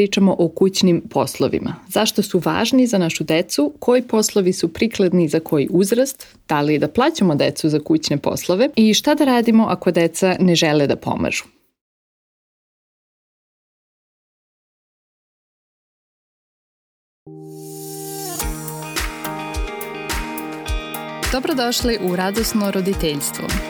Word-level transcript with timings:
pričamo 0.00 0.36
o 0.38 0.48
kućnim 0.48 1.02
poslovima. 1.10 1.74
Zašto 1.88 2.22
su 2.22 2.38
važni 2.44 2.86
za 2.86 2.98
našu 2.98 3.24
decu, 3.24 3.72
koji 3.78 4.02
poslovi 4.02 4.52
su 4.52 4.72
prikladni 4.72 5.28
za 5.28 5.40
koji 5.40 5.68
uzrast, 5.70 6.26
da 6.48 6.60
li 6.60 6.78
da 6.78 6.88
plaćamo 6.88 7.34
decu 7.34 7.68
za 7.68 7.80
kućne 7.80 8.16
poslove 8.16 8.68
i 8.76 8.94
šta 8.94 9.14
da 9.14 9.24
radimo 9.24 9.66
ako 9.68 9.90
deca 9.90 10.36
ne 10.40 10.54
žele 10.54 10.86
da 10.86 10.96
pomažu. 10.96 11.44
Dobrodošli 21.32 21.98
u 22.10 22.16
Radosno 22.16 22.70
roditeljstvo. 22.70 23.69